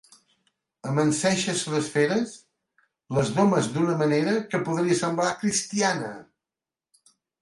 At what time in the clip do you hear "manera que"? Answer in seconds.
4.01-4.63